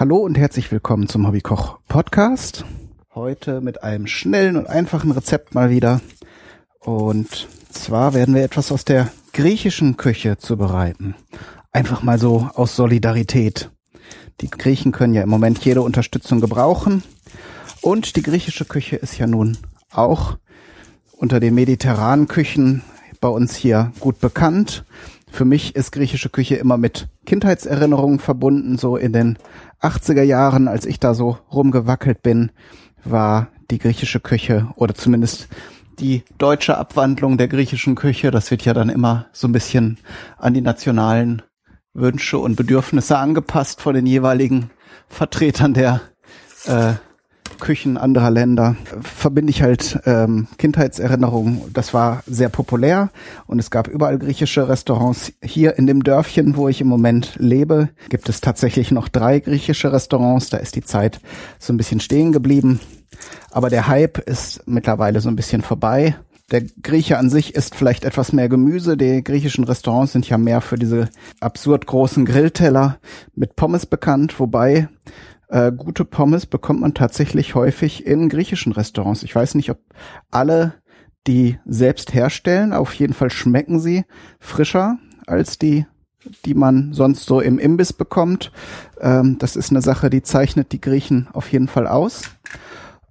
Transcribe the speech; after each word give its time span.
Hallo 0.00 0.16
und 0.16 0.38
herzlich 0.38 0.72
willkommen 0.72 1.10
zum 1.10 1.26
Hobbykoch 1.26 1.78
Podcast. 1.86 2.64
Heute 3.14 3.60
mit 3.60 3.82
einem 3.82 4.06
schnellen 4.06 4.56
und 4.56 4.66
einfachen 4.66 5.10
Rezept 5.10 5.54
mal 5.54 5.68
wieder. 5.68 6.00
Und 6.78 7.48
zwar 7.68 8.14
werden 8.14 8.34
wir 8.34 8.42
etwas 8.42 8.72
aus 8.72 8.86
der 8.86 9.12
griechischen 9.34 9.98
Küche 9.98 10.38
zubereiten. 10.38 11.16
Einfach 11.70 12.02
mal 12.02 12.18
so 12.18 12.48
aus 12.54 12.76
Solidarität. 12.76 13.70
Die 14.40 14.48
Griechen 14.48 14.92
können 14.92 15.12
ja 15.12 15.20
im 15.20 15.28
Moment 15.28 15.62
jede 15.66 15.82
Unterstützung 15.82 16.40
gebrauchen. 16.40 17.02
Und 17.82 18.16
die 18.16 18.22
griechische 18.22 18.64
Küche 18.64 18.96
ist 18.96 19.18
ja 19.18 19.26
nun 19.26 19.58
auch 19.92 20.38
unter 21.12 21.40
den 21.40 21.54
mediterranen 21.54 22.26
Küchen 22.26 22.80
bei 23.20 23.28
uns 23.28 23.54
hier 23.54 23.92
gut 24.00 24.18
bekannt. 24.18 24.86
Für 25.30 25.44
mich 25.44 25.76
ist 25.76 25.92
griechische 25.92 26.30
Küche 26.30 26.56
immer 26.56 26.76
mit 26.76 27.08
Kindheitserinnerungen 27.26 28.18
verbunden. 28.18 28.78
So 28.78 28.96
in 28.96 29.12
den 29.12 29.38
80er 29.82 30.22
Jahren, 30.22 30.68
als 30.68 30.86
ich 30.86 31.00
da 31.00 31.14
so 31.14 31.38
rumgewackelt 31.52 32.22
bin, 32.22 32.50
war 33.04 33.48
die 33.70 33.78
griechische 33.78 34.20
Küche 34.20 34.68
oder 34.76 34.94
zumindest 34.94 35.48
die 35.98 36.24
deutsche 36.38 36.78
Abwandlung 36.78 37.36
der 37.36 37.48
griechischen 37.48 37.94
Küche, 37.94 38.30
das 38.30 38.50
wird 38.50 38.64
ja 38.64 38.74
dann 38.74 38.88
immer 38.88 39.26
so 39.32 39.46
ein 39.46 39.52
bisschen 39.52 39.98
an 40.38 40.54
die 40.54 40.62
nationalen 40.62 41.42
Wünsche 41.92 42.38
und 42.38 42.56
Bedürfnisse 42.56 43.18
angepasst 43.18 43.80
von 43.80 43.94
den 43.94 44.06
jeweiligen 44.06 44.70
Vertretern 45.08 45.74
der 45.74 46.00
äh, 46.66 46.94
Küchen 47.60 47.96
anderer 47.96 48.30
Länder 48.30 48.76
verbinde 49.02 49.50
ich 49.50 49.62
halt 49.62 50.00
ähm, 50.06 50.48
Kindheitserinnerungen. 50.58 51.62
Das 51.72 51.94
war 51.94 52.22
sehr 52.26 52.48
populär 52.48 53.10
und 53.46 53.58
es 53.58 53.70
gab 53.70 53.86
überall 53.86 54.18
griechische 54.18 54.68
Restaurants. 54.68 55.32
Hier 55.42 55.78
in 55.78 55.86
dem 55.86 56.02
Dörfchen, 56.02 56.56
wo 56.56 56.68
ich 56.68 56.80
im 56.80 56.88
Moment 56.88 57.36
lebe, 57.38 57.90
gibt 58.08 58.28
es 58.28 58.40
tatsächlich 58.40 58.90
noch 58.90 59.08
drei 59.08 59.38
griechische 59.38 59.92
Restaurants. 59.92 60.48
Da 60.48 60.56
ist 60.56 60.74
die 60.74 60.82
Zeit 60.82 61.20
so 61.58 61.72
ein 61.72 61.76
bisschen 61.76 62.00
stehen 62.00 62.32
geblieben. 62.32 62.80
Aber 63.50 63.70
der 63.70 63.86
Hype 63.86 64.18
ist 64.18 64.66
mittlerweile 64.66 65.20
so 65.20 65.28
ein 65.28 65.36
bisschen 65.36 65.62
vorbei. 65.62 66.16
Der 66.50 66.62
Grieche 66.82 67.16
an 67.16 67.30
sich 67.30 67.54
isst 67.54 67.76
vielleicht 67.76 68.04
etwas 68.04 68.32
mehr 68.32 68.48
Gemüse. 68.48 68.96
Die 68.96 69.22
griechischen 69.22 69.64
Restaurants 69.64 70.12
sind 70.12 70.28
ja 70.28 70.36
mehr 70.36 70.60
für 70.60 70.76
diese 70.76 71.08
absurd 71.38 71.86
großen 71.86 72.24
Grillteller 72.24 72.98
mit 73.36 73.54
Pommes 73.54 73.86
bekannt, 73.86 74.40
wobei 74.40 74.88
äh, 75.50 75.72
gute 75.72 76.04
Pommes 76.04 76.46
bekommt 76.46 76.80
man 76.80 76.94
tatsächlich 76.94 77.54
häufig 77.54 78.06
in 78.06 78.28
griechischen 78.28 78.72
Restaurants. 78.72 79.22
Ich 79.24 79.34
weiß 79.34 79.56
nicht, 79.56 79.70
ob 79.70 79.78
alle 80.30 80.74
die 81.26 81.58
selbst 81.66 82.14
herstellen. 82.14 82.72
Auf 82.72 82.94
jeden 82.94 83.12
Fall 83.12 83.30
schmecken 83.30 83.80
sie 83.80 84.04
frischer 84.38 84.98
als 85.26 85.58
die, 85.58 85.86
die 86.44 86.54
man 86.54 86.92
sonst 86.92 87.26
so 87.26 87.40
im 87.40 87.58
Imbiss 87.58 87.92
bekommt. 87.92 88.52
Ähm, 89.00 89.38
das 89.38 89.56
ist 89.56 89.70
eine 89.70 89.82
Sache, 89.82 90.08
die 90.08 90.22
zeichnet 90.22 90.72
die 90.72 90.80
Griechen 90.80 91.28
auf 91.32 91.50
jeden 91.50 91.68
Fall 91.68 91.86
aus. 91.86 92.22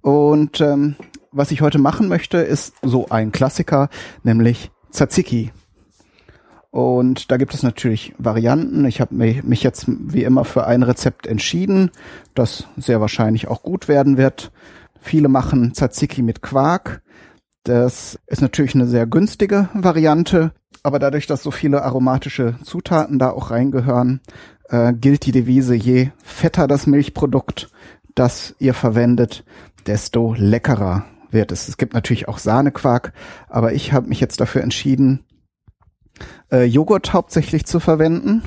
Und 0.00 0.60
ähm, 0.60 0.96
was 1.30 1.50
ich 1.50 1.60
heute 1.60 1.78
machen 1.78 2.08
möchte, 2.08 2.38
ist 2.38 2.74
so 2.82 3.08
ein 3.10 3.32
Klassiker, 3.32 3.90
nämlich 4.22 4.70
Tzatziki. 4.90 5.52
Und 6.70 7.32
da 7.32 7.36
gibt 7.36 7.52
es 7.52 7.62
natürlich 7.62 8.14
Varianten. 8.18 8.84
Ich 8.84 9.00
habe 9.00 9.14
mich 9.14 9.62
jetzt 9.62 9.86
wie 9.88 10.22
immer 10.22 10.44
für 10.44 10.66
ein 10.66 10.82
Rezept 10.82 11.26
entschieden, 11.26 11.90
das 12.34 12.68
sehr 12.76 13.00
wahrscheinlich 13.00 13.48
auch 13.48 13.62
gut 13.62 13.88
werden 13.88 14.16
wird. 14.16 14.52
Viele 15.00 15.28
machen 15.28 15.74
Tzatziki 15.74 16.22
mit 16.22 16.42
Quark. 16.42 17.02
Das 17.64 18.18
ist 18.26 18.40
natürlich 18.40 18.74
eine 18.74 18.86
sehr 18.86 19.06
günstige 19.06 19.68
Variante, 19.74 20.52
aber 20.82 20.98
dadurch, 20.98 21.26
dass 21.26 21.42
so 21.42 21.50
viele 21.50 21.82
aromatische 21.82 22.56
Zutaten 22.62 23.18
da 23.18 23.30
auch 23.30 23.50
reingehören, 23.50 24.20
äh, 24.68 24.92
gilt 24.94 25.26
die 25.26 25.32
Devise, 25.32 25.74
je 25.74 26.10
fetter 26.22 26.66
das 26.68 26.86
Milchprodukt, 26.86 27.70
das 28.14 28.54
ihr 28.58 28.74
verwendet, 28.74 29.44
desto 29.86 30.34
leckerer 30.38 31.04
wird 31.30 31.52
es. 31.52 31.68
Es 31.68 31.76
gibt 31.76 31.94
natürlich 31.94 32.28
auch 32.28 32.38
Sahnequark, 32.38 33.12
aber 33.48 33.72
ich 33.72 33.92
habe 33.92 34.08
mich 34.08 34.20
jetzt 34.20 34.40
dafür 34.40 34.62
entschieden, 34.62 35.24
äh, 36.50 36.64
Joghurt 36.64 37.12
hauptsächlich 37.12 37.64
zu 37.66 37.80
verwenden. 37.80 38.42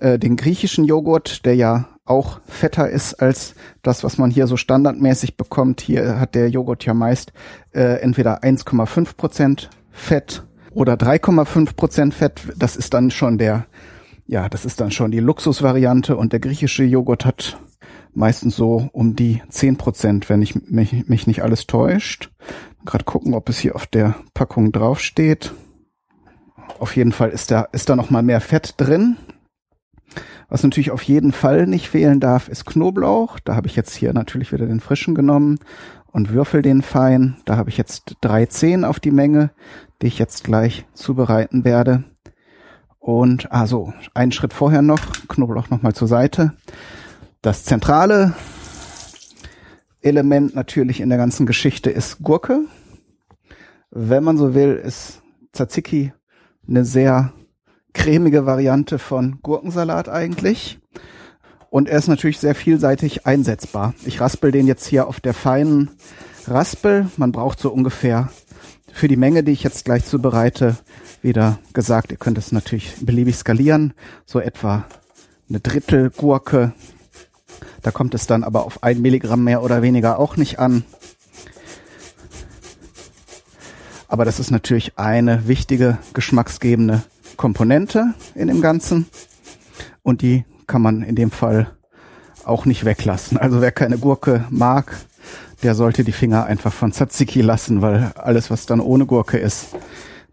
Äh, 0.00 0.18
den 0.18 0.36
griechischen 0.36 0.84
Joghurt, 0.84 1.44
der 1.44 1.54
ja 1.54 1.88
auch 2.04 2.40
fetter 2.46 2.88
ist 2.90 3.14
als 3.14 3.54
das, 3.82 4.02
was 4.02 4.18
man 4.18 4.30
hier 4.30 4.46
so 4.46 4.56
standardmäßig 4.56 5.36
bekommt. 5.36 5.80
Hier 5.80 6.18
hat 6.18 6.34
der 6.34 6.48
Joghurt 6.48 6.84
ja 6.84 6.94
meist 6.94 7.32
äh, 7.72 8.00
entweder 8.00 8.42
1,5 8.42 9.16
Prozent 9.16 9.70
Fett 9.92 10.42
oder 10.72 10.94
3,5 10.94 11.76
Prozent 11.76 12.14
Fett. 12.14 12.40
Das 12.56 12.76
ist 12.76 12.94
dann 12.94 13.10
schon 13.10 13.38
der, 13.38 13.66
ja, 14.26 14.48
das 14.48 14.64
ist 14.64 14.80
dann 14.80 14.90
schon 14.90 15.10
die 15.10 15.20
Luxusvariante 15.20 16.16
und 16.16 16.32
der 16.32 16.40
griechische 16.40 16.84
Joghurt 16.84 17.24
hat 17.24 17.58
meistens 18.12 18.56
so 18.56 18.88
um 18.92 19.14
die 19.14 19.42
10 19.48 19.76
Prozent, 19.76 20.28
wenn 20.28 20.42
ich 20.42 20.54
mich, 20.68 21.08
mich 21.08 21.26
nicht 21.26 21.42
alles 21.42 21.66
täuscht. 21.66 22.30
Gerade 22.84 23.04
gucken, 23.04 23.34
ob 23.34 23.48
es 23.48 23.58
hier 23.58 23.76
auf 23.76 23.86
der 23.86 24.16
Packung 24.34 24.72
draufsteht. 24.72 25.52
Auf 26.78 26.96
jeden 26.96 27.12
Fall 27.12 27.30
ist 27.30 27.50
da, 27.50 27.62
ist 27.72 27.88
da 27.88 27.96
noch 27.96 28.10
mal 28.10 28.22
mehr 28.22 28.40
Fett 28.40 28.74
drin. 28.76 29.16
Was 30.48 30.62
natürlich 30.62 30.90
auf 30.90 31.02
jeden 31.02 31.32
Fall 31.32 31.66
nicht 31.66 31.88
fehlen 31.88 32.18
darf, 32.18 32.48
ist 32.48 32.66
Knoblauch. 32.66 33.38
Da 33.40 33.54
habe 33.54 33.68
ich 33.68 33.76
jetzt 33.76 33.94
hier 33.94 34.12
natürlich 34.12 34.52
wieder 34.52 34.66
den 34.66 34.80
frischen 34.80 35.14
genommen 35.14 35.58
und 36.06 36.32
würfel 36.32 36.62
den 36.62 36.82
fein. 36.82 37.36
Da 37.44 37.56
habe 37.56 37.70
ich 37.70 37.76
jetzt 37.76 38.16
drei 38.20 38.46
Zehen 38.46 38.84
auf 38.84 38.98
die 38.98 39.12
Menge, 39.12 39.50
die 40.02 40.08
ich 40.08 40.18
jetzt 40.18 40.44
gleich 40.44 40.86
zubereiten 40.92 41.64
werde. 41.64 42.04
Und 42.98 43.52
also 43.52 43.92
einen 44.12 44.32
Schritt 44.32 44.52
vorher 44.52 44.82
noch, 44.82 45.00
Knoblauch 45.28 45.70
nochmal 45.70 45.94
zur 45.94 46.08
Seite. 46.08 46.52
Das 47.42 47.64
zentrale 47.64 48.34
Element 50.02 50.54
natürlich 50.54 51.00
in 51.00 51.08
der 51.08 51.18
ganzen 51.18 51.46
Geschichte 51.46 51.90
ist 51.90 52.22
Gurke. 52.22 52.64
Wenn 53.90 54.24
man 54.24 54.36
so 54.36 54.54
will, 54.54 54.74
ist 54.74 55.22
Tzatziki 55.52 56.12
eine 56.68 56.84
sehr 56.84 57.32
cremige 57.92 58.46
Variante 58.46 58.98
von 58.98 59.40
Gurkensalat 59.42 60.08
eigentlich. 60.08 60.78
Und 61.70 61.88
er 61.88 61.98
ist 61.98 62.08
natürlich 62.08 62.38
sehr 62.38 62.54
vielseitig 62.54 63.26
einsetzbar. 63.26 63.94
Ich 64.04 64.20
raspel 64.20 64.50
den 64.50 64.66
jetzt 64.66 64.86
hier 64.86 65.06
auf 65.06 65.20
der 65.20 65.34
feinen 65.34 65.90
Raspel. 66.46 67.08
Man 67.16 67.32
braucht 67.32 67.60
so 67.60 67.70
ungefähr 67.70 68.28
für 68.92 69.08
die 69.08 69.16
Menge, 69.16 69.44
die 69.44 69.52
ich 69.52 69.62
jetzt 69.62 69.84
gleich 69.84 70.04
zubereite, 70.04 70.76
wieder 71.22 71.58
gesagt, 71.72 72.10
ihr 72.10 72.16
könnt 72.16 72.38
es 72.38 72.50
natürlich 72.50 72.94
beliebig 73.00 73.36
skalieren. 73.36 73.94
So 74.26 74.40
etwa 74.40 74.84
eine 75.48 75.60
Drittel 75.60 76.10
Gurke. 76.10 76.72
Da 77.82 77.90
kommt 77.90 78.14
es 78.14 78.26
dann 78.26 78.44
aber 78.44 78.64
auf 78.64 78.82
ein 78.82 79.00
Milligramm 79.00 79.44
mehr 79.44 79.62
oder 79.62 79.82
weniger 79.82 80.18
auch 80.18 80.36
nicht 80.36 80.58
an. 80.58 80.84
Aber 84.10 84.24
das 84.24 84.40
ist 84.40 84.50
natürlich 84.50 84.98
eine 84.98 85.46
wichtige 85.46 85.96
geschmacksgebende 86.14 87.04
Komponente 87.36 88.12
in 88.34 88.48
dem 88.48 88.60
Ganzen. 88.60 89.06
Und 90.02 90.20
die 90.20 90.44
kann 90.66 90.82
man 90.82 91.02
in 91.02 91.14
dem 91.14 91.30
Fall 91.30 91.70
auch 92.44 92.66
nicht 92.66 92.84
weglassen. 92.84 93.38
Also 93.38 93.60
wer 93.60 93.70
keine 93.70 93.98
Gurke 93.98 94.44
mag, 94.50 94.96
der 95.62 95.76
sollte 95.76 96.02
die 96.02 96.10
Finger 96.10 96.44
einfach 96.44 96.72
von 96.72 96.90
Tzatziki 96.90 97.40
lassen, 97.40 97.82
weil 97.82 98.10
alles, 98.16 98.50
was 98.50 98.66
dann 98.66 98.80
ohne 98.80 99.06
Gurke 99.06 99.38
ist, 99.38 99.76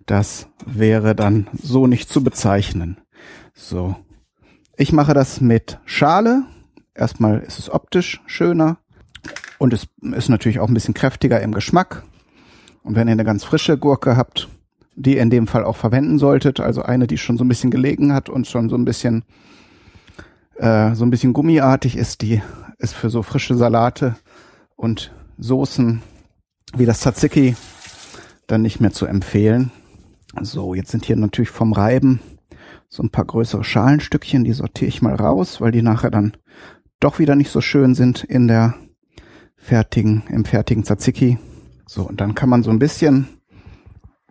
das 0.08 0.48
wäre 0.66 1.14
dann 1.14 1.46
so 1.54 1.86
nicht 1.86 2.10
zu 2.10 2.24
bezeichnen. 2.24 2.98
So. 3.54 3.96
Ich 4.76 4.92
mache 4.92 5.14
das 5.14 5.40
mit 5.40 5.78
Schale. 5.86 6.46
Erstmal 6.96 7.42
ist 7.42 7.60
es 7.60 7.70
optisch 7.70 8.24
schöner 8.26 8.80
und 9.60 9.72
es 9.72 9.88
ist 10.02 10.30
natürlich 10.30 10.60
auch 10.60 10.68
ein 10.68 10.74
bisschen 10.74 10.96
kräftiger 10.96 11.42
im 11.42 11.54
Geschmack. 11.54 12.04
Und 12.88 12.96
wenn 12.96 13.10
ihr 13.10 13.12
eine 13.12 13.26
ganz 13.26 13.44
frische 13.44 13.78
Gurke 13.78 14.16
habt, 14.16 14.48
die 14.96 15.18
ihr 15.18 15.22
in 15.22 15.30
dem 15.30 15.46
Fall 15.46 15.66
auch 15.66 15.76
verwenden 15.76 16.20
solltet, 16.20 16.62
also 16.62 16.84
eine, 16.84 17.06
die 17.06 17.18
schon 17.18 17.38
so 17.38 17.44
ein 17.44 17.50
bisschen 17.50 17.70
gelegen 17.70 18.14
hat 18.14 18.30
und 18.30 18.48
schon 18.48 18.70
so 18.70 18.78
ein 18.78 18.86
bisschen 18.86 19.26
äh, 20.56 20.96
so 20.96 21.04
ein 21.04 21.10
bisschen 21.10 21.34
gummiartig 21.34 21.98
ist, 21.98 22.22
die 22.22 22.42
ist 22.78 22.94
für 22.94 23.10
so 23.10 23.24
frische 23.24 23.58
Salate 23.58 24.16
und 24.78 25.14
Soßen 25.38 26.02
wie 26.78 26.86
das 26.86 27.02
Tzatziki 27.02 27.58
dann 28.48 28.62
nicht 28.62 28.80
mehr 28.80 28.94
zu 28.94 29.06
empfehlen. 29.06 29.70
So, 30.42 30.74
jetzt 30.74 30.92
sind 30.92 31.04
hier 31.04 31.18
natürlich 31.18 31.50
vom 31.50 31.74
Reiben 31.74 32.22
so 32.88 33.04
ein 33.04 33.10
paar 33.10 33.26
größere 33.26 33.66
Schalenstückchen, 33.66 34.46
die 34.46 34.54
sortiere 34.54 34.88
ich 34.88 35.02
mal 35.02 35.16
raus, 35.16 35.60
weil 35.60 35.74
die 35.74 35.82
nachher 35.82 36.10
dann 36.10 36.38
doch 37.02 37.20
wieder 37.20 37.36
nicht 37.36 37.52
so 37.52 37.60
schön 37.60 37.96
sind 37.96 38.24
in 38.24 38.48
der 38.48 38.76
fertigen, 39.58 40.24
im 40.30 40.46
fertigen 40.46 40.86
Tzatziki. 40.86 41.38
So, 41.88 42.04
und 42.04 42.22
dann 42.22 42.36
kann 42.36 42.50
man 42.50 42.64
so 42.64 42.70
ein 42.70 42.80
bisschen 42.80 43.28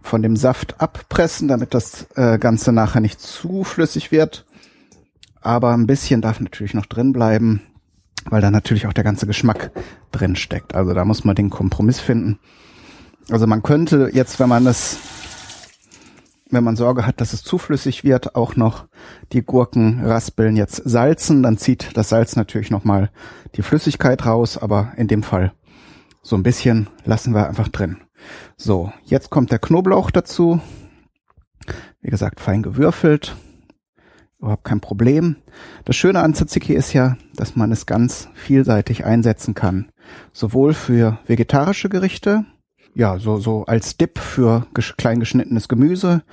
von 0.02 0.22
dem 0.22 0.36
Saft 0.36 0.80
abpressen, 0.80 1.48
damit 1.48 1.74
das 1.74 2.06
äh, 2.14 2.38
Ganze 2.38 2.72
nachher 2.72 3.00
nicht 3.00 3.20
zu 3.20 3.64
flüssig 3.64 4.12
wird. 4.12 4.46
Aber 5.40 5.72
ein 5.72 5.86
bisschen 5.86 6.20
darf 6.20 6.38
natürlich 6.38 6.74
noch 6.74 6.86
drin 6.86 7.12
bleiben, 7.12 7.62
weil 8.26 8.40
da 8.40 8.50
natürlich 8.50 8.86
auch 8.86 8.92
der 8.92 9.04
ganze 9.04 9.26
Geschmack 9.26 9.72
drin 10.12 10.36
steckt. 10.36 10.74
Also 10.74 10.92
da 10.94 11.04
muss 11.04 11.24
man 11.24 11.34
den 11.34 11.50
Kompromiss 11.50 11.98
finden. 11.98 12.38
Also 13.30 13.46
man 13.46 13.62
könnte 13.62 14.10
jetzt, 14.12 14.38
wenn 14.38 14.48
man 14.48 14.64
das 14.64 14.98
wenn 16.50 16.62
man 16.62 16.76
Sorge 16.76 17.06
hat, 17.06 17.20
dass 17.20 17.32
es 17.32 17.42
zu 17.42 17.58
flüssig 17.58 18.04
wird, 18.04 18.36
auch 18.36 18.54
noch 18.54 18.86
die 19.32 19.42
Gurkenraspeln 19.42 20.54
jetzt 20.54 20.76
salzen. 20.84 21.42
Dann 21.42 21.58
zieht 21.58 21.96
das 21.96 22.08
Salz 22.08 22.36
natürlich 22.36 22.70
nochmal 22.70 23.10
die 23.56 23.62
Flüssigkeit 23.62 24.24
raus, 24.26 24.56
aber 24.56 24.92
in 24.96 25.08
dem 25.08 25.24
Fall 25.24 25.52
so 26.26 26.34
ein 26.34 26.42
bisschen 26.42 26.88
lassen 27.04 27.34
wir 27.34 27.46
einfach 27.46 27.68
drin. 27.68 27.98
So, 28.56 28.92
jetzt 29.04 29.30
kommt 29.30 29.52
der 29.52 29.60
Knoblauch 29.60 30.10
dazu. 30.10 30.60
Wie 32.00 32.10
gesagt, 32.10 32.40
fein 32.40 32.64
gewürfelt. 32.64 33.36
Überhaupt 34.40 34.64
kein 34.64 34.80
Problem. 34.80 35.36
Das 35.84 35.94
Schöne 35.94 36.20
an 36.20 36.34
Tzatziki 36.34 36.74
ist 36.74 36.92
ja, 36.92 37.16
dass 37.36 37.54
man 37.54 37.70
es 37.70 37.86
ganz 37.86 38.28
vielseitig 38.34 39.04
einsetzen 39.04 39.54
kann. 39.54 39.92
Sowohl 40.32 40.74
für 40.74 41.20
vegetarische 41.28 41.88
Gerichte, 41.88 42.44
ja, 42.92 43.20
so, 43.20 43.38
so 43.38 43.64
als 43.66 43.96
Dip 43.96 44.18
für 44.18 44.66
klein 44.96 45.20
geschnittenes 45.20 45.68
Gemüse, 45.68 46.24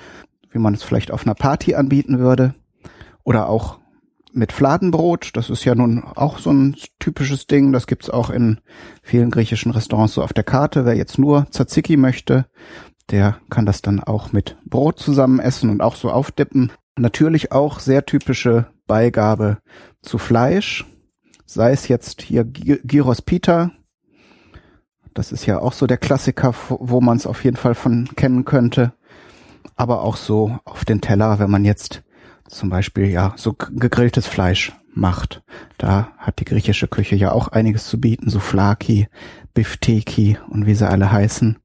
wie 0.50 0.60
man 0.60 0.74
es 0.74 0.82
vielleicht 0.82 1.12
auf 1.12 1.24
einer 1.24 1.36
Party 1.36 1.76
anbieten 1.76 2.18
würde. 2.18 2.56
Oder 3.24 3.48
auch 3.48 3.80
mit 4.34 4.52
Fladenbrot. 4.52 5.32
Das 5.36 5.50
ist 5.50 5.64
ja 5.64 5.76
nun 5.76 6.04
auch 6.04 6.40
so 6.40 6.52
ein 6.52 6.76
typisches 7.00 7.48
Ding. 7.48 7.72
Das 7.72 7.88
gibt's 7.88 8.10
auch 8.10 8.30
in 8.30 8.60
vielen 9.02 9.32
griechischen 9.32 9.72
Restaurants 9.72 10.14
so 10.14 10.24
auf 10.24 10.34
der 10.34 10.44
Karte. 10.44 10.86
Wer 10.86 10.96
jetzt 10.96 11.18
nur 11.20 11.48
Tzatziki 11.50 11.98
möchte, 11.98 12.46
der 13.10 13.38
kann 13.50 13.66
das 13.66 13.82
dann 13.82 14.00
auch 14.00 14.32
mit 14.32 14.58
Brot 14.66 15.00
zusammen 15.00 15.40
essen 15.40 15.70
und 15.70 15.82
auch 15.82 15.96
so 15.96 16.12
aufdippen. 16.12 16.72
Natürlich 16.98 17.52
auch 17.52 17.80
sehr 17.80 18.06
typische 18.06 18.68
Beigabe 18.88 19.60
zu 20.02 20.18
Fleisch. 20.18 20.86
Sei 21.46 21.72
es 21.72 21.88
jetzt 21.88 22.22
hier 22.22 22.44
Gyros 22.44 23.22
Pita. 23.22 23.72
Das 25.14 25.32
ist 25.32 25.46
ja 25.46 25.60
auch 25.60 25.74
so 25.74 25.86
der 25.86 25.98
Klassiker, 25.98 26.56
wo 26.70 27.00
man 27.00 27.18
es 27.18 27.28
auf 27.28 27.44
jeden 27.44 27.58
Fall 27.58 27.76
von 27.76 28.10
kennen 28.16 28.46
könnte. 28.46 28.94
Aber 29.76 30.02
auch 30.02 30.18
so 30.18 30.58
auf 30.66 30.86
den 30.86 31.02
Teller, 31.02 31.40
wenn 31.40 31.52
man 31.52 31.66
jetzt 31.66 32.04
zum 32.48 32.70
Beispiel 32.70 33.08
ja 33.08 33.34
so 33.36 33.54
gegrilltes 33.54 34.28
Fleisch 34.28 34.74
macht. 34.94 35.44
Da 35.78 36.12
hat 36.18 36.40
die 36.40 36.46
griechische 36.46 36.88
Küche 36.88 37.16
ja 37.16 37.32
auch 37.32 37.48
einiges 37.48 37.88
zu 37.88 38.00
bieten, 38.00 38.30
so 38.30 38.40
Flaki, 38.40 39.08
Bifteki 39.54 40.38
und 40.50 40.66
wie 40.66 40.76
sie 40.76 40.88
alle 40.88 41.12
heißen. 41.12 41.58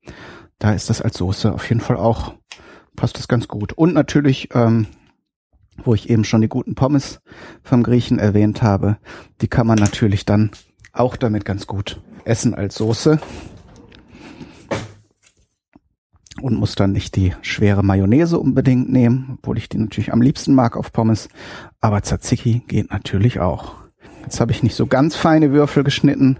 Da 0.58 0.72
ist 0.72 0.90
das 0.90 1.00
als 1.00 1.18
Soße 1.18 1.52
auf 1.52 1.68
jeden 1.68 1.80
Fall 1.80 1.96
auch, 1.96 2.34
passt 2.96 3.18
das 3.18 3.28
ganz 3.28 3.48
gut. 3.48 3.72
Und 3.72 3.94
natürlich, 3.94 4.48
ähm, 4.54 4.86
wo 5.84 5.94
ich 5.94 6.10
eben 6.10 6.24
schon 6.24 6.40
die 6.40 6.48
guten 6.48 6.74
Pommes 6.74 7.20
vom 7.62 7.82
Griechen 7.82 8.18
erwähnt 8.18 8.62
habe, 8.62 8.98
die 9.40 9.48
kann 9.48 9.66
man 9.66 9.78
natürlich 9.78 10.24
dann 10.24 10.50
auch 10.92 11.16
damit 11.16 11.44
ganz 11.44 11.66
gut 11.66 12.00
essen 12.24 12.54
als 12.54 12.74
Soße 12.74 13.20
und 16.40 16.56
muss 16.56 16.74
dann 16.74 16.92
nicht 16.92 17.16
die 17.16 17.34
schwere 17.42 17.82
Mayonnaise 17.82 18.38
unbedingt 18.38 18.90
nehmen, 18.90 19.38
obwohl 19.38 19.58
ich 19.58 19.68
die 19.68 19.78
natürlich 19.78 20.12
am 20.12 20.22
liebsten 20.22 20.54
mag 20.54 20.76
auf 20.76 20.92
Pommes. 20.92 21.28
Aber 21.80 22.02
Tzatziki 22.02 22.62
geht 22.66 22.90
natürlich 22.90 23.40
auch. 23.40 23.74
Jetzt 24.22 24.40
habe 24.40 24.52
ich 24.52 24.62
nicht 24.62 24.74
so 24.74 24.86
ganz 24.86 25.16
feine 25.16 25.52
Würfel 25.52 25.84
geschnitten, 25.84 26.38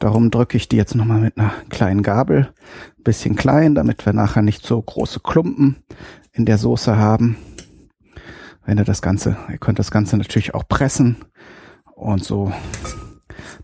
darum 0.00 0.30
drücke 0.30 0.56
ich 0.56 0.68
die 0.68 0.76
jetzt 0.76 0.94
nochmal 0.94 1.20
mit 1.20 1.38
einer 1.38 1.52
kleinen 1.68 2.02
Gabel, 2.02 2.52
bisschen 3.04 3.36
klein, 3.36 3.74
damit 3.76 4.04
wir 4.04 4.12
nachher 4.12 4.42
nicht 4.42 4.66
so 4.66 4.82
große 4.82 5.20
Klumpen 5.20 5.76
in 6.32 6.46
der 6.46 6.58
Soße 6.58 6.96
haben. 6.96 7.36
Wenn 8.64 8.78
ihr 8.78 8.84
das 8.84 9.02
Ganze, 9.02 9.36
ihr 9.50 9.58
könnt 9.58 9.78
das 9.78 9.90
Ganze 9.90 10.16
natürlich 10.16 10.52
auch 10.54 10.66
pressen 10.68 11.16
und 11.94 12.24
so, 12.24 12.52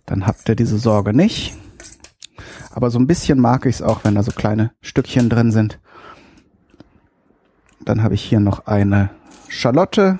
dann 0.07 0.27
habt 0.27 0.49
ihr 0.49 0.57
diese 0.57 0.79
Sorge 0.79 1.13
nicht. 1.13 1.57
Aber 2.75 2.91
so 2.91 2.99
ein 2.99 3.07
bisschen 3.07 3.39
mag 3.39 3.67
ich 3.67 3.77
es 3.77 3.83
auch, 3.83 4.03
wenn 4.03 4.17
da 4.17 4.25
so 4.25 4.33
kleine 4.33 4.73
Stückchen 4.81 5.29
drin 5.29 5.53
sind. 5.53 5.79
Dann 7.85 8.03
habe 8.03 8.15
ich 8.15 8.23
hier 8.23 8.41
noch 8.41 8.67
eine 8.67 9.11
Schalotte. 9.49 10.19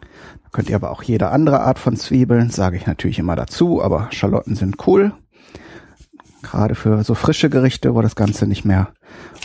Da 0.00 0.48
könnt 0.52 0.68
ihr 0.68 0.76
aber 0.76 0.90
auch 0.90 1.02
jede 1.02 1.30
andere 1.30 1.62
Art 1.62 1.78
von 1.78 1.96
Zwiebeln, 1.96 2.50
sage 2.50 2.76
ich 2.76 2.86
natürlich 2.86 3.18
immer 3.18 3.36
dazu, 3.36 3.82
aber 3.82 4.08
Schalotten 4.10 4.54
sind 4.54 4.86
cool. 4.86 5.14
Gerade 6.42 6.74
für 6.74 7.04
so 7.04 7.14
frische 7.14 7.48
Gerichte, 7.48 7.94
wo 7.94 8.02
das 8.02 8.16
Ganze 8.16 8.46
nicht 8.46 8.66
mehr 8.66 8.88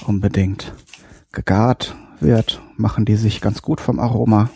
unbedingt 0.06 0.74
gegart 1.31 1.95
wird, 2.19 2.62
machen 2.75 3.06
die 3.06 3.15
sich 3.15 3.39
ganz 3.39 3.62
gut 3.62 3.80
vom 3.80 4.00
Aroma. 4.00 4.50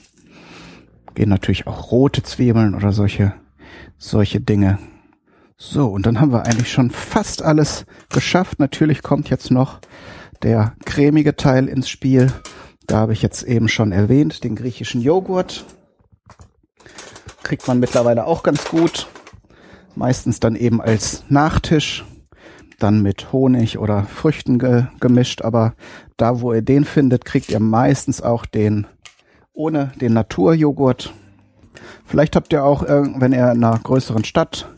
Gehen 1.16 1.30
natürlich 1.30 1.68
auch 1.68 1.90
rote 1.90 2.22
Zwiebeln 2.22 2.76
oder 2.76 2.92
solche, 2.92 3.34
solche 3.98 4.42
Dinge 4.42 4.78
so, 5.62 5.88
und 5.88 6.06
dann 6.06 6.22
haben 6.22 6.32
wir 6.32 6.46
eigentlich 6.46 6.72
schon 6.72 6.90
fast 6.90 7.42
alles 7.42 7.86
geschafft. 8.08 8.60
Natürlich 8.60 9.04
kommt 9.04 9.30
jetzt 9.30 9.52
noch 9.52 9.80
der 10.42 10.74
cremige 10.86 11.36
Teil 11.36 11.68
ins 11.68 11.90
Spiel. 11.90 12.32
Da 12.88 13.00
habe 13.00 13.12
ich 13.12 13.22
jetzt 13.22 13.44
eben 13.44 13.68
schon 13.68 13.92
erwähnt, 13.92 14.46
den 14.46 14.56
griechischen 14.56 15.02
Joghurt. 15.02 15.66
Kriegt 17.44 17.68
man 17.68 17.80
mittlerweile 17.80 18.26
auch 18.26 18.42
ganz 18.42 18.70
gut. 18.70 19.08
Meistens 19.96 20.40
dann 20.40 20.56
eben 20.56 20.80
als 20.80 21.26
Nachtisch. 21.28 22.06
Dann 22.80 23.02
mit 23.02 23.34
Honig 23.34 23.80
oder 23.80 24.04
Früchten 24.04 24.60
ge 24.60 24.86
gemischt. 25.02 25.42
Aber 25.42 25.74
da, 26.16 26.40
wo 26.40 26.54
ihr 26.54 26.62
den 26.62 26.86
findet, 26.86 27.26
kriegt 27.26 27.50
ihr 27.50 27.60
meistens 27.60 28.22
auch 28.22 28.46
den 28.46 28.88
ohne 29.52 29.92
den 30.00 30.14
Naturjoghurt. 30.14 31.14
Vielleicht 32.06 32.38
habt 32.38 32.54
ihr 32.54 32.64
auch, 32.64 32.84
wenn 32.84 33.34
ihr 33.34 33.52
in 33.52 33.62
einer 33.62 33.78
größeren 33.78 34.24
Stadt 34.24 34.70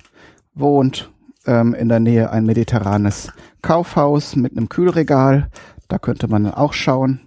wohnt 0.54 1.12
ähm, 1.46 1.74
in 1.74 1.90
der 1.90 2.00
Nähe 2.00 2.32
ein 2.32 2.46
mediterranes 2.46 3.32
Kaufhaus 3.62 4.36
mit 4.36 4.58
einem 4.58 4.70
Kühlregal. 4.70 5.50
Da 5.88 6.00
könnte 6.00 6.28
man 6.28 6.50
auch 6.52 6.74
schauen. 6.74 7.22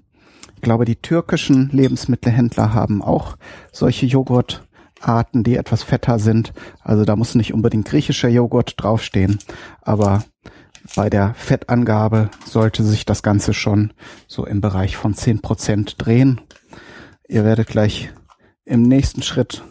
Ich 0.56 0.62
glaube, 0.62 0.84
die 0.84 0.96
türkischen 0.96 1.68
Lebensmittelhändler 1.70 2.72
haben 2.72 3.02
auch 3.02 3.36
solche 3.72 4.06
Joghurtarten, 4.06 5.42
die 5.42 5.56
etwas 5.56 5.82
fetter 5.82 6.18
sind. 6.18 6.52
Also 6.82 7.04
da 7.04 7.16
muss 7.16 7.34
nicht 7.34 7.52
unbedingt 7.52 7.86
griechischer 7.86 8.28
Joghurt 8.28 8.74
draufstehen, 8.76 9.38
aber 9.82 10.24
bei 10.96 11.10
der 11.10 11.34
Fettangabe 11.34 12.30
sollte 12.44 12.82
sich 12.82 13.04
das 13.04 13.22
Ganze 13.22 13.54
schon 13.54 13.92
so 14.26 14.46
im 14.46 14.60
Bereich 14.60 14.96
von 14.96 15.14
zehn 15.14 15.40
Prozent 15.40 15.96
drehen. 15.98 16.40
Ihr 17.26 17.44
werdet 17.44 17.68
gleich 17.68 18.10
im 18.64 18.82
nächsten 18.82 19.22
Schritt 19.22 19.64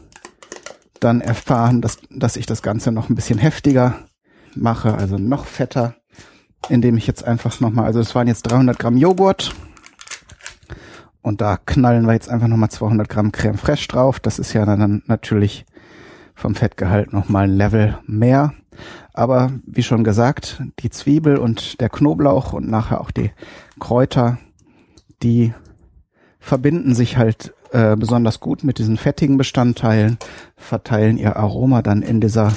dann 1.03 1.22
erfahren, 1.22 1.81
dass, 1.81 1.98
dass 2.10 2.36
ich 2.36 2.45
das 2.45 2.62
Ganze 2.62 2.91
noch 2.91 3.10
ein 3.10 3.15
bisschen 3.15 3.39
heftiger 3.39 3.95
mache, 4.55 4.95
also 4.95 5.17
noch 5.17 5.45
fetter, 5.45 5.95
indem 6.69 6.98
ich 6.98 7.07
jetzt 7.07 7.25
einfach 7.25 7.60
nochmal, 7.60 7.86
also 7.86 8.00
es 8.00 8.15
waren 8.15 8.27
jetzt 8.27 8.43
300 8.43 8.77
Gramm 8.77 8.98
Joghurt 8.98 9.53
und 11.22 11.41
da 11.41 11.57
knallen 11.57 12.05
wir 12.05 12.13
jetzt 12.13 12.29
einfach 12.29 12.48
nochmal 12.48 12.69
200 12.69 13.07
Gramm 13.10 13.31
Creme 13.31 13.57
Fraiche 13.57 13.88
drauf. 13.88 14.19
Das 14.19 14.39
ist 14.39 14.53
ja 14.53 14.65
dann 14.65 15.03
natürlich 15.07 15.65
vom 16.36 16.53
Fettgehalt 16.53 17.13
nochmal 17.13 17.45
ein 17.45 17.55
Level 17.55 17.98
mehr. 18.05 18.53
Aber 19.13 19.51
wie 19.65 19.83
schon 19.83 20.03
gesagt, 20.03 20.62
die 20.79 20.89
Zwiebel 20.89 21.38
und 21.38 21.79
der 21.79 21.89
Knoblauch 21.89 22.53
und 22.53 22.69
nachher 22.69 23.00
auch 23.00 23.12
die 23.12 23.31
Kräuter, 23.79 24.38
die 25.22 25.53
verbinden 26.39 26.93
sich 26.93 27.17
halt 27.17 27.53
äh, 27.74 27.96
besonders 27.96 28.39
gut 28.39 28.63
mit 28.63 28.77
diesen 28.77 28.98
fettigen 28.98 29.38
Bestandteilen, 29.38 30.20
verteilen 30.56 31.18
ihr 31.18 31.36
Aroma 31.36 31.82
dann 31.82 32.03
in 32.03 32.22
dieser 32.22 32.53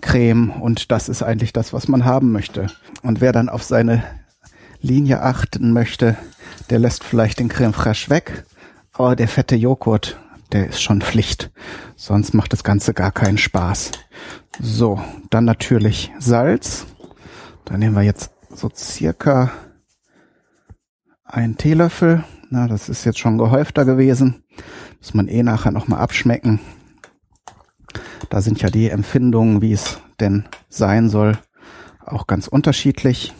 Creme 0.00 0.50
und 0.50 0.90
das 0.90 1.08
ist 1.08 1.22
eigentlich 1.22 1.52
das, 1.52 1.72
was 1.72 1.86
man 1.86 2.04
haben 2.04 2.32
möchte. 2.32 2.66
Und 3.02 3.20
wer 3.20 3.30
dann 3.30 3.48
auf 3.48 3.62
seine 3.62 4.02
Linie 4.80 5.22
achten 5.22 5.72
möchte, 5.72 6.16
der 6.70 6.80
lässt 6.80 7.04
vielleicht 7.04 7.38
den 7.38 7.48
Creme 7.48 7.72
fraiche 7.72 8.10
weg, 8.10 8.44
aber 8.92 9.14
der 9.14 9.28
fette 9.28 9.54
Joghurt, 9.54 10.18
der 10.50 10.68
ist 10.68 10.82
schon 10.82 11.02
Pflicht. 11.02 11.52
Sonst 11.94 12.34
macht 12.34 12.52
das 12.52 12.64
Ganze 12.64 12.94
gar 12.94 13.12
keinen 13.12 13.38
Spaß. 13.38 13.92
So, 14.60 15.00
dann 15.30 15.44
natürlich 15.44 16.10
Salz. 16.18 16.86
Da 17.64 17.76
nehmen 17.76 17.94
wir 17.94 18.02
jetzt 18.02 18.32
so 18.50 18.68
circa 18.74 19.52
einen 21.28 21.56
Teelöffel. 21.56 22.24
Na, 22.50 22.66
das 22.66 22.88
ist 22.88 23.04
jetzt 23.04 23.18
schon 23.18 23.38
gehäufter 23.38 23.84
gewesen. 23.84 24.42
Muss 24.98 25.14
man 25.14 25.28
eh 25.28 25.42
nachher 25.42 25.70
nochmal 25.70 26.00
abschmecken. 26.00 26.60
Da 28.30 28.40
sind 28.40 28.60
ja 28.60 28.70
die 28.70 28.90
Empfindungen, 28.90 29.60
wie 29.60 29.72
es 29.72 30.00
denn 30.18 30.44
sein 30.68 31.08
soll, 31.08 31.38
auch 32.04 32.26
ganz 32.26 32.48
unterschiedlich. 32.48 33.34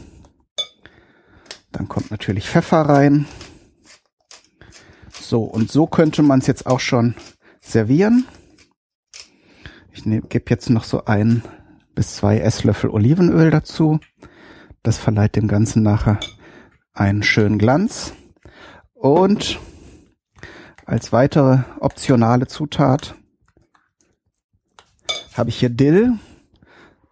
Dann 1.72 1.88
kommt 1.88 2.10
natürlich 2.10 2.48
Pfeffer 2.48 2.82
rein. 2.82 3.26
So, 5.20 5.42
und 5.42 5.70
so 5.70 5.86
könnte 5.86 6.22
man 6.22 6.38
es 6.38 6.46
jetzt 6.46 6.66
auch 6.66 6.80
schon 6.80 7.14
servieren. 7.60 8.26
Ich 9.92 10.04
gebe 10.04 10.44
jetzt 10.48 10.70
noch 10.70 10.84
so 10.84 11.04
ein 11.06 11.42
bis 11.94 12.16
zwei 12.16 12.38
Esslöffel 12.38 12.90
Olivenöl 12.90 13.50
dazu. 13.50 13.98
Das 14.82 14.96
verleiht 14.96 15.36
dem 15.36 15.48
Ganzen 15.48 15.82
nachher 15.82 16.20
einen 16.98 17.22
schönen 17.22 17.58
Glanz. 17.58 18.12
Und 18.94 19.58
als 20.84 21.12
weitere 21.12 21.60
optionale 21.80 22.46
Zutat 22.46 23.14
habe 25.34 25.50
ich 25.50 25.58
hier 25.58 25.70
Dill. 25.70 26.14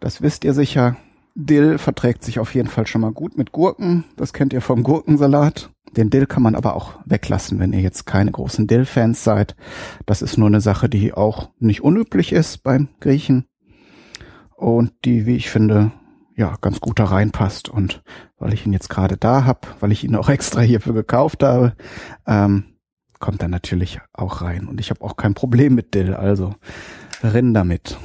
Das 0.00 0.22
wisst 0.22 0.44
ihr 0.44 0.54
sicher. 0.54 0.96
Dill 1.34 1.78
verträgt 1.78 2.24
sich 2.24 2.38
auf 2.38 2.54
jeden 2.54 2.68
Fall 2.68 2.86
schon 2.86 3.02
mal 3.02 3.12
gut 3.12 3.36
mit 3.36 3.52
Gurken. 3.52 4.04
Das 4.16 4.32
kennt 4.32 4.52
ihr 4.52 4.62
vom 4.62 4.82
Gurkensalat. 4.82 5.70
Den 5.96 6.10
Dill 6.10 6.26
kann 6.26 6.42
man 6.42 6.54
aber 6.54 6.74
auch 6.74 6.94
weglassen, 7.04 7.58
wenn 7.58 7.72
ihr 7.72 7.80
jetzt 7.80 8.06
keine 8.06 8.32
großen 8.32 8.66
Dill-Fans 8.66 9.22
seid. 9.22 9.54
Das 10.04 10.20
ist 10.20 10.36
nur 10.36 10.48
eine 10.48 10.60
Sache, 10.60 10.88
die 10.88 11.14
auch 11.14 11.50
nicht 11.58 11.82
unüblich 11.82 12.32
ist 12.32 12.62
beim 12.62 12.88
Griechen 13.00 13.46
und 14.56 14.92
die, 15.04 15.26
wie 15.26 15.36
ich 15.36 15.48
finde, 15.50 15.92
ja, 16.36 16.54
ganz 16.60 16.80
gut 16.80 16.98
da 16.98 17.04
reinpasst. 17.04 17.68
Und 17.68 18.02
weil 18.38 18.52
ich 18.52 18.66
ihn 18.66 18.72
jetzt 18.72 18.90
gerade 18.90 19.16
da 19.16 19.44
hab, 19.44 19.80
weil 19.80 19.92
ich 19.92 20.04
ihn 20.04 20.14
auch 20.14 20.28
extra 20.28 20.60
hierfür 20.60 20.94
gekauft 20.94 21.42
habe, 21.42 21.74
ähm, 22.26 22.76
kommt 23.18 23.42
er 23.42 23.48
natürlich 23.48 24.00
auch 24.12 24.42
rein. 24.42 24.68
Und 24.68 24.78
ich 24.78 24.90
habe 24.90 25.02
auch 25.02 25.16
kein 25.16 25.34
Problem 25.34 25.74
mit 25.74 25.94
Dill, 25.94 26.14
also 26.14 26.54
rinn 27.22 27.54
damit. 27.54 27.98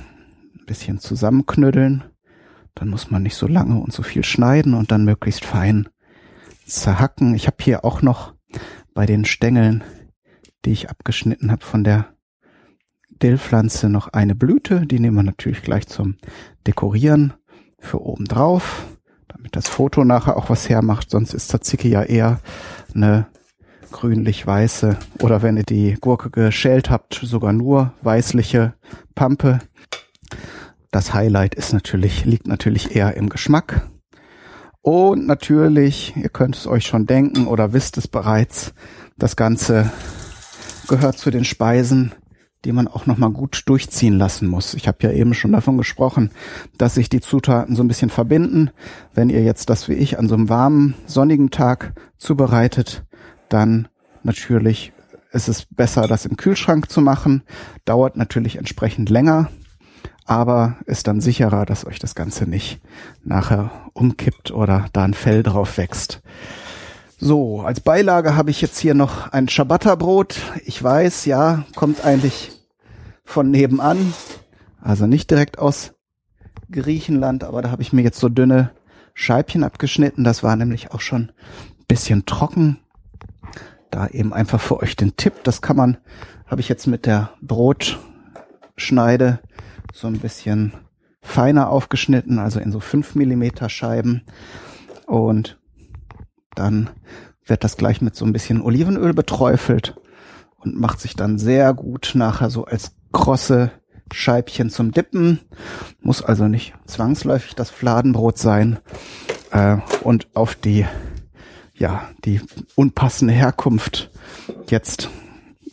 Ein 0.58 0.66
bisschen 0.66 1.00
zusammenknüddeln, 1.00 2.04
dann 2.76 2.88
muss 2.88 3.12
man 3.12 3.24
nicht 3.24 3.36
so 3.36 3.48
lange 3.48 3.78
und 3.80 3.92
so 3.92 4.04
viel 4.04 4.24
schneiden 4.24 4.74
und 4.74 4.92
dann 4.92 5.04
möglichst 5.04 5.44
fein 5.44 5.90
zerhacken. 6.66 7.36
Ich 7.36 7.48
habe 7.48 7.58
hier 7.60 7.84
auch 7.84 8.02
noch 8.02 8.34
bei 8.94 9.06
den 9.06 9.26
Stängeln, 9.26 9.84
die 10.64 10.72
ich 10.72 10.90
abgeschnitten 10.90 11.52
habe 11.52 11.66
von 11.66 11.84
der 11.84 12.14
Dillpflanze 13.22 13.90
noch 13.90 14.08
eine 14.10 14.36
Blüte. 14.36 14.88
Die 14.88 15.00
nehmen 15.00 15.18
wir 15.18 15.24
natürlich 15.24 15.62
gleich 15.62 15.88
zum 15.88 16.16
Dekorieren 16.66 17.34
für 17.82 18.02
oben 18.02 18.26
drauf, 18.26 18.86
damit 19.28 19.56
das 19.56 19.68
Foto 19.68 20.06
nachher 20.06 20.38
auch 20.38 20.50
was 20.50 20.70
hermacht. 20.70 21.10
Sonst 21.10 21.34
ist 21.34 21.50
Tzatziki 21.50 21.90
ja 21.90 22.04
eher 22.04 22.40
eine 22.96 23.28
grünlich-weiße 23.92 24.98
oder 25.20 25.42
wenn 25.42 25.58
ihr 25.58 25.64
die 25.64 25.98
Gurke 26.00 26.30
geschält 26.30 26.90
habt, 26.90 27.20
sogar 27.22 27.52
nur 27.52 27.94
weißliche 28.02 28.74
Pampe. 29.16 29.60
Das 30.92 31.14
Highlight 31.14 31.56
ist 31.56 31.74
natürlich, 31.74 32.26
liegt 32.26 32.48
natürlich 32.48 32.96
eher 32.96 33.16
im 33.16 33.30
Geschmack. 33.30 33.90
Und 34.82 35.28
natürlich, 35.28 36.16
ihr 36.16 36.30
könnt 36.30 36.56
es 36.56 36.66
euch 36.66 36.86
schon 36.88 37.06
denken 37.06 37.48
oder 37.48 37.74
wisst 37.74 37.98
es 37.98 38.08
bereits, 38.08 38.74
das 39.18 39.36
Ganze 39.36 39.92
gehört 40.88 41.18
zu 41.18 41.30
den 41.30 41.46
Speisen, 41.46 42.14
die 42.66 42.72
man 42.72 42.88
auch 42.88 43.06
nochmal 43.06 43.32
gut 43.32 43.64
durchziehen 43.66 44.18
lassen 44.18 44.48
muss. 44.48 44.74
Ich 44.74 44.88
habe 44.88 45.00
ja 45.02 45.12
eben 45.12 45.34
schon 45.34 45.52
davon 45.52 45.78
gesprochen, 45.78 46.32
dass 46.78 46.96
sich 46.96 47.10
die 47.10 47.22
Zutaten 47.22 47.76
so 47.76 47.84
ein 47.84 47.88
bisschen 47.88 48.10
verbinden. 48.10 48.70
Wenn 49.14 49.30
ihr 49.30 49.44
jetzt 49.44 49.70
das 49.70 49.88
wie 49.88 49.94
ich 49.94 50.20
an 50.20 50.28
so 50.28 50.36
einem 50.36 50.50
warmen, 50.50 50.96
sonnigen 51.06 51.50
Tag 51.50 51.94
zubereitet, 52.18 53.04
dann 53.50 53.88
natürlich 54.24 54.94
ist 55.32 55.48
es 55.48 55.66
besser, 55.66 56.08
das 56.08 56.26
im 56.26 56.38
Kühlschrank 56.38 56.90
zu 56.90 57.02
machen. 57.02 57.44
Dauert 57.86 58.18
natürlich 58.18 58.58
entsprechend 58.58 59.10
länger, 59.10 59.50
aber 60.26 60.78
ist 60.86 61.08
dann 61.08 61.22
sicherer, 61.22 61.66
dass 61.66 61.86
euch 61.86 62.00
das 62.00 62.16
Ganze 62.16 62.48
nicht 62.48 62.80
nachher 63.24 63.72
umkippt 63.94 64.52
oder 64.52 64.86
da 64.94 65.04
ein 65.04 65.14
Fell 65.14 65.42
drauf 65.42 65.78
wächst. 65.78 66.22
So, 67.24 67.62
als 67.62 67.82
Beilage 67.82 68.36
habe 68.36 68.50
ich 68.50 68.62
jetzt 68.62 68.80
hier 68.80 68.96
noch 68.96 69.32
ein 69.32 69.48
Ciabatta-Brot. 69.48 70.40
Ich 70.66 70.82
weiß, 70.82 71.26
ja, 71.26 71.66
kommt 71.76 72.04
eigentlich 72.04 72.50
von 73.24 73.52
nebenan. 73.52 74.16
Also 74.82 75.06
nicht 75.06 75.30
direkt 75.30 75.60
aus 75.60 75.94
Griechenland, 76.72 77.44
aber 77.44 77.62
da 77.62 77.70
habe 77.70 77.84
ich 77.84 77.94
mir 77.94 78.02
jetzt 78.02 78.20
so 78.20 78.28
dünne 78.28 78.72
Scheibchen 79.14 79.64
abgeschnitten. 79.64 80.24
Das 80.24 80.42
war 80.42 80.56
nämlich 80.56 80.94
auch 80.94 81.02
schon 81.02 81.32
ein 81.80 81.86
bisschen 81.88 82.26
trocken. 82.26 82.80
Da 83.92 84.08
eben 84.08 84.34
einfach 84.34 84.60
für 84.60 84.80
euch 84.80 84.96
den 84.96 85.16
Tipp. 85.16 85.44
Das 85.44 85.62
kann 85.62 85.78
man, 85.78 85.98
habe 86.48 86.62
ich 86.62 86.70
jetzt 86.70 86.88
mit 86.88 87.06
der 87.06 87.30
Brotschneide 87.40 88.00
so 89.94 90.08
ein 90.08 90.18
bisschen 90.18 90.74
feiner 91.22 91.70
aufgeschnitten, 91.70 92.40
also 92.40 92.60
in 92.60 92.72
so 92.72 92.80
fünf 92.80 93.14
Millimeter 93.14 93.70
Scheiben. 93.70 94.24
Und 95.06 95.61
dann 96.56 96.90
wird 97.46 97.64
das 97.64 97.78
gleich 97.78 98.02
mit 98.02 98.16
so 98.16 98.26
ein 98.26 98.34
bisschen 98.34 98.62
Olivenöl 98.62 99.14
beträufelt 99.14 99.96
und 100.58 100.80
macht 100.80 101.00
sich 101.00 101.16
dann 101.16 101.38
sehr 101.38 101.74
gut 101.74 102.12
nachher 102.14 102.50
so 102.50 102.66
als 102.66 102.96
krosse 103.12 103.72
Scheibchen 104.14 104.70
zum 104.70 104.92
Dippen. 104.92 105.40
Muss 106.02 106.22
also 106.22 106.48
nicht 106.48 106.74
zwangsläufig 106.86 107.56
das 107.56 107.70
Fladenbrot 107.70 108.38
sein. 108.38 108.80
Äh, 109.52 109.78
und 110.04 110.28
auf 110.36 110.56
die, 110.56 110.86
ja, 111.74 112.10
die 112.26 112.42
unpassende 112.76 113.34
Herkunft 113.34 114.12
jetzt, 114.70 115.10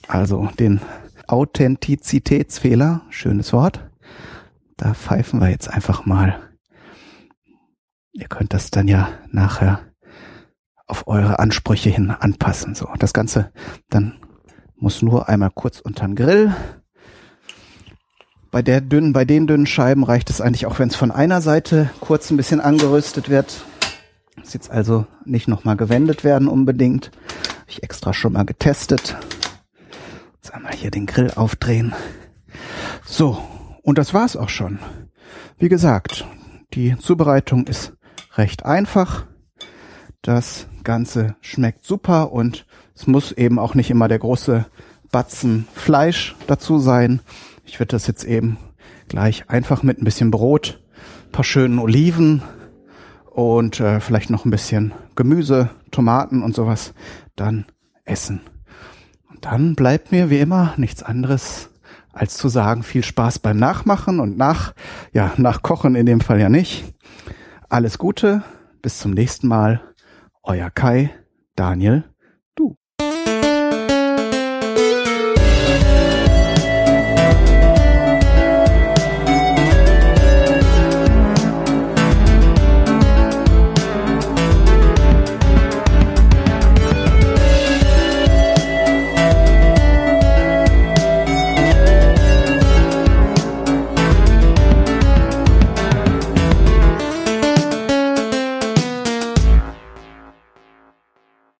also 0.06 0.48
den 0.58 0.80
Authentizitätsfehler, 1.26 3.02
schönes 3.10 3.52
Wort, 3.52 3.80
da 4.76 4.94
pfeifen 4.94 5.40
wir 5.40 5.50
jetzt 5.50 5.68
einfach 5.68 6.06
mal. 6.06 6.40
Ihr 8.12 8.28
könnt 8.28 8.54
das 8.54 8.70
dann 8.70 8.88
ja 8.88 9.08
nachher 9.30 9.80
auf 10.88 11.06
eure 11.06 11.38
Ansprüche 11.38 11.90
hin 11.90 12.10
anpassen. 12.10 12.74
So, 12.74 12.88
das 12.98 13.12
Ganze 13.12 13.52
dann 13.88 14.18
muss 14.76 15.02
nur 15.02 15.28
einmal 15.28 15.50
kurz 15.54 15.80
unter 15.80 16.06
den 16.06 16.16
Grill. 16.16 16.54
Bei 18.50 18.62
der 18.62 18.80
dünnen, 18.80 19.12
bei 19.12 19.24
den 19.24 19.46
dünnen 19.46 19.66
Scheiben 19.66 20.04
reicht 20.04 20.30
es 20.30 20.40
eigentlich 20.40 20.66
auch, 20.66 20.78
wenn 20.78 20.88
es 20.88 20.96
von 20.96 21.10
einer 21.10 21.42
Seite 21.42 21.90
kurz 22.00 22.30
ein 22.30 22.38
bisschen 22.38 22.60
angeröstet 22.60 23.28
wird. 23.28 23.62
Muss 24.36 24.54
jetzt 24.54 24.70
also 24.70 25.06
nicht 25.24 25.48
nochmal 25.48 25.76
gewendet 25.76 26.24
werden 26.24 26.48
unbedingt. 26.48 27.10
Hab 27.60 27.68
ich 27.68 27.82
extra 27.82 28.14
schon 28.14 28.32
mal 28.32 28.44
getestet. 28.44 29.16
Jetzt 30.36 30.54
einmal 30.54 30.72
hier 30.72 30.90
den 30.90 31.06
Grill 31.06 31.32
aufdrehen. 31.32 31.92
So, 33.04 33.42
und 33.82 33.98
das 33.98 34.14
war's 34.14 34.36
auch 34.36 34.48
schon. 34.48 34.78
Wie 35.58 35.68
gesagt, 35.68 36.26
die 36.72 36.96
Zubereitung 36.98 37.66
ist 37.66 37.92
recht 38.36 38.64
einfach. 38.64 39.26
Das 40.22 40.66
Ganze 40.88 41.36
schmeckt 41.42 41.84
super 41.84 42.32
und 42.32 42.64
es 42.94 43.06
muss 43.06 43.32
eben 43.32 43.58
auch 43.58 43.74
nicht 43.74 43.90
immer 43.90 44.08
der 44.08 44.18
große 44.18 44.64
Batzen 45.12 45.68
Fleisch 45.74 46.34
dazu 46.46 46.78
sein. 46.78 47.20
Ich 47.66 47.78
würde 47.78 47.90
das 47.90 48.06
jetzt 48.06 48.24
eben 48.24 48.56
gleich 49.06 49.50
einfach 49.50 49.82
mit 49.82 50.00
ein 50.00 50.04
bisschen 50.06 50.30
Brot, 50.30 50.80
paar 51.30 51.44
schönen 51.44 51.78
Oliven 51.78 52.40
und 53.30 53.80
äh, 53.80 54.00
vielleicht 54.00 54.30
noch 54.30 54.46
ein 54.46 54.50
bisschen 54.50 54.94
Gemüse, 55.14 55.68
Tomaten 55.90 56.42
und 56.42 56.54
sowas 56.54 56.94
dann 57.36 57.66
essen. 58.06 58.40
Und 59.28 59.44
dann 59.44 59.74
bleibt 59.74 60.10
mir 60.10 60.30
wie 60.30 60.40
immer 60.40 60.72
nichts 60.78 61.02
anderes 61.02 61.68
als 62.14 62.38
zu 62.38 62.48
sagen, 62.48 62.82
viel 62.82 63.04
Spaß 63.04 63.40
beim 63.40 63.58
Nachmachen 63.58 64.20
und 64.20 64.38
nach, 64.38 64.72
ja, 65.12 65.34
nach 65.36 65.60
Kochen 65.60 65.96
in 65.96 66.06
dem 66.06 66.22
Fall 66.22 66.40
ja 66.40 66.48
nicht. 66.48 66.94
Alles 67.68 67.98
Gute, 67.98 68.42
bis 68.80 68.98
zum 68.98 69.10
nächsten 69.10 69.48
Mal. 69.48 69.82
Euer 70.50 70.70
Kai, 70.70 71.10
Daniel 71.56 72.04